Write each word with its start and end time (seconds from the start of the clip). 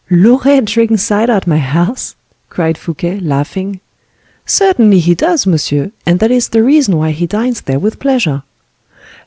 "Loret 0.09 0.65
drinks 0.65 1.03
cider 1.03 1.31
at 1.31 1.45
my 1.45 1.59
house!" 1.59 2.15
cried 2.49 2.75
Fouquet, 2.75 3.19
laughing. 3.19 3.81
"Certainly 4.47 4.97
he 5.01 5.13
does, 5.13 5.45
monsieur, 5.45 5.91
and 6.07 6.17
that 6.21 6.31
is 6.31 6.47
the 6.49 6.63
reason 6.63 6.97
why 6.97 7.11
he 7.11 7.27
dines 7.27 7.61
there 7.61 7.77
with 7.77 7.99
pleasure." 7.99 8.41